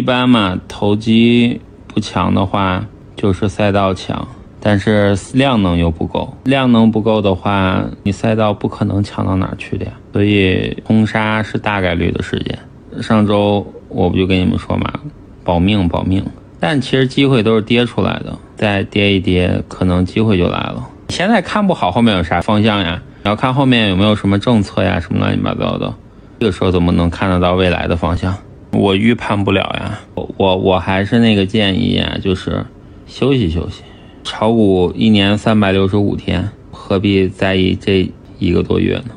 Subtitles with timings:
[0.00, 2.82] 一般嘛，投机不强的话，
[3.16, 4.26] 就是赛道强，
[4.58, 6.34] 但是量能又不够。
[6.44, 9.92] 量能不够的话，你赛道不可能强到哪儿去的呀。
[10.14, 12.58] 所以冲杀是大概率的事件。
[13.02, 14.90] 上周我不就跟你们说嘛，
[15.44, 16.24] 保命保命。
[16.58, 20.82] 但其实机会都是跌出来的，再跌一跌，可能机会就来了。
[21.10, 23.02] 现在看不好后面有啥方向呀？
[23.22, 25.92] 你要看后面有没有什么政策呀，什么乱七八糟的。
[26.38, 28.34] 这个时候怎么能看得到未来的方向？
[28.80, 30.00] 我预判不了呀。
[30.14, 32.64] 我我我还是那个建议啊，就是
[33.06, 33.82] 休息休息。
[34.24, 39.10] 炒股一年三百六十五天，何必在意这一个多月呢？